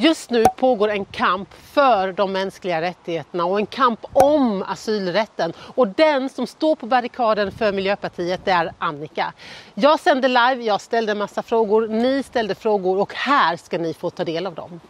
[0.00, 5.52] Just nu pågår en kamp för de mänskliga rättigheterna och en kamp om asylrätten.
[5.58, 9.32] Och den som står på barrikaden för Miljöpartiet det är Annika.
[9.74, 13.94] Jag sände live, jag ställde en massa frågor, ni ställde frågor och här ska ni
[13.94, 14.80] få ta del av dem.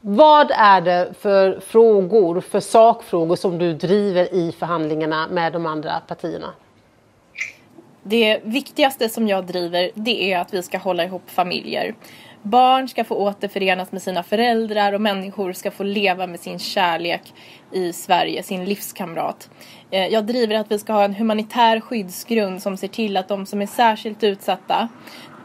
[0.00, 6.00] Vad är det för frågor, för sakfrågor som du driver i förhandlingarna med de andra
[6.00, 6.48] partierna?
[8.02, 11.94] Det viktigaste som jag driver det är att vi ska hålla ihop familjer.
[12.42, 17.34] Barn ska få återförenas med sina föräldrar och människor ska få leva med sin kärlek
[17.72, 19.50] i Sverige, sin livskamrat.
[19.90, 23.46] Eh, jag driver att vi ska ha en humanitär skyddsgrund som ser till att de
[23.46, 24.88] som är särskilt utsatta,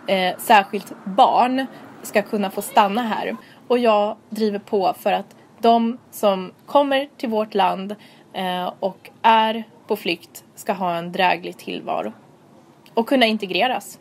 [0.08, 1.66] eh, särskilt barn,
[2.04, 3.36] ska kunna få stanna här.
[3.68, 7.96] Och jag driver på för att de som kommer till vårt land
[8.34, 12.14] eh, och är på flykt ska ha en dräglig tillvaro
[12.96, 14.00] och kunna integreras.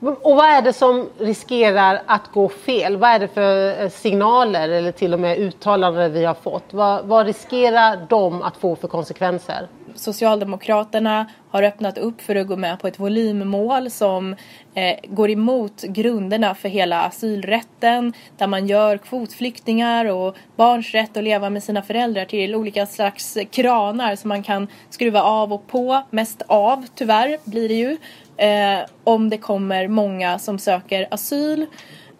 [0.00, 2.96] Och vad är det som riskerar att gå fel?
[2.96, 6.64] Vad är det för eh, signaler eller till och med uttalanden vi har fått?
[6.70, 9.68] Vad, vad riskerar de att få för konsekvenser?
[9.94, 14.36] Socialdemokraterna har öppnat upp för att gå med på ett volymmål som
[14.74, 21.24] eh, går emot grunderna för hela asylrätten där man gör kvotflyktingar och barns rätt att
[21.24, 26.02] leva med sina föräldrar till olika slags kranar som man kan skruva av och på.
[26.10, 27.96] Mest av, tyvärr, blir det ju.
[28.40, 31.66] Eh, om det kommer många som söker asyl.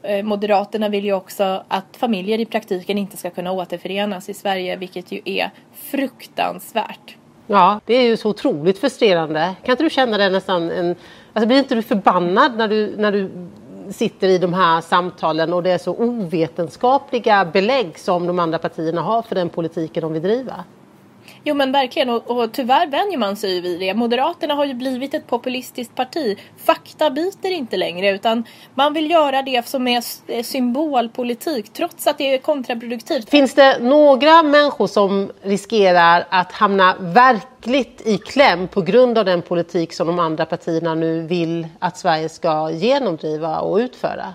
[0.03, 4.77] Eh, Moderaterna vill ju också att familjer i praktiken inte ska kunna återförenas i Sverige
[4.77, 7.17] vilket ju är fruktansvärt.
[7.47, 9.55] Ja, det är ju så otroligt frustrerande.
[9.65, 10.97] Kan inte du känna dig nästan en...
[11.33, 13.31] Alltså blir inte du förbannad när du, när du
[13.91, 19.03] sitter i de här samtalen och det är så ovetenskapliga belägg som de andra partierna
[19.03, 20.65] har för den politiken de vill driva?
[21.45, 23.95] Jo men verkligen och, och tyvärr vänjer man sig ju vid det.
[23.95, 26.39] Moderaterna har ju blivit ett populistiskt parti.
[26.65, 32.35] Fakta biter inte längre utan man vill göra det som är symbolpolitik trots att det
[32.35, 33.31] är kontraproduktivt.
[33.31, 39.43] Finns det några människor som riskerar att hamna verkligt i kläm på grund av den
[39.43, 44.34] politik som de andra partierna nu vill att Sverige ska genomdriva och utföra?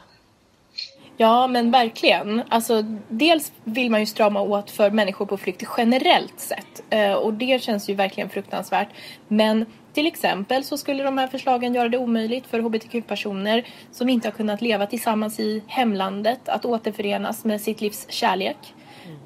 [1.17, 2.43] Ja, men verkligen.
[2.49, 6.83] Alltså, dels vill man ju strama åt för människor på flykt generellt sett.
[6.89, 8.89] Eh, och det känns ju verkligen fruktansvärt.
[9.27, 14.27] Men till exempel så skulle de här förslagen göra det omöjligt för hbtq-personer som inte
[14.27, 18.57] har kunnat leva tillsammans i hemlandet att återförenas med sitt livs kärlek.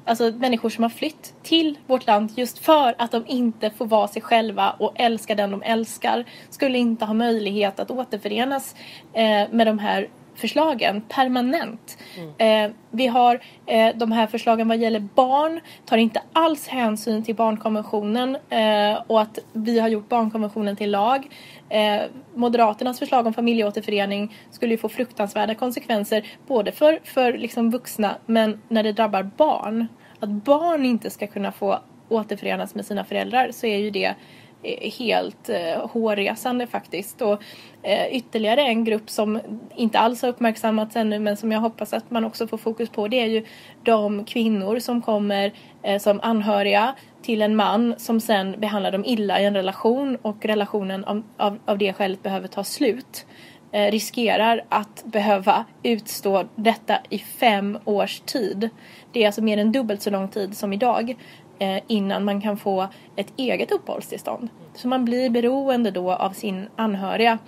[0.04, 4.08] Alltså människor som har flytt till vårt land just för att de inte får vara
[4.08, 8.74] sig själva och älska den de älskar skulle inte ha möjlighet att återförenas
[9.12, 11.98] eh, med de här förslagen permanent.
[12.16, 12.64] Mm.
[12.70, 17.34] Eh, vi har eh, de här förslagen vad gäller barn tar inte alls hänsyn till
[17.34, 21.28] barnkonventionen eh, och att vi har gjort barnkonventionen till lag.
[21.68, 22.00] Eh,
[22.34, 28.62] Moderaternas förslag om familjeåterförening skulle ju få fruktansvärda konsekvenser både för, för liksom vuxna men
[28.68, 29.86] när det drabbar barn.
[30.20, 34.14] Att barn inte ska kunna få återförenas med sina föräldrar så är ju det
[34.62, 37.22] Eh, helt eh, hårresande faktiskt.
[37.22, 37.42] Och
[37.82, 39.40] eh, ytterligare en grupp som
[39.76, 43.08] inte alls har uppmärksammats ännu men som jag hoppas att man också får fokus på
[43.08, 43.44] det är ju
[43.82, 49.40] de kvinnor som kommer eh, som anhöriga till en man som sen behandlar dem illa
[49.40, 53.26] i en relation och relationen av, av, av det skälet behöver ta slut.
[53.72, 58.70] Eh, riskerar att behöva utstå detta i fem års tid.
[59.12, 61.16] Det är alltså mer än dubbelt så lång tid som idag
[61.58, 64.48] eh, innan man kan få ett eget uppehållstillstånd.
[64.74, 67.38] Så man blir beroende då av sin anhöriga.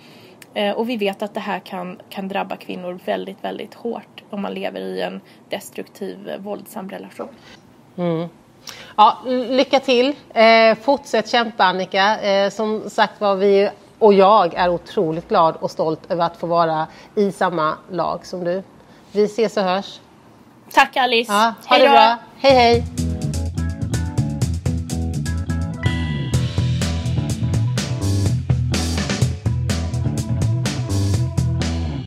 [0.53, 4.41] Eh, och vi vet att det här kan, kan drabba kvinnor väldigt, väldigt hårt om
[4.41, 7.29] man lever i en destruktiv, eh, våldsam relation.
[7.97, 8.27] Mm.
[8.97, 9.17] Ja,
[9.49, 10.15] lycka till!
[10.33, 12.21] Eh, fortsätt kämpa Annika.
[12.21, 13.69] Eh, som sagt var, vi
[14.03, 18.43] och jag är otroligt glad och stolt över att få vara i samma lag som
[18.43, 18.63] du.
[19.11, 19.99] Vi ses och hörs.
[20.73, 21.33] Tack Alice!
[21.33, 22.17] Ja, ha det bra!
[22.39, 23.02] Hej hej!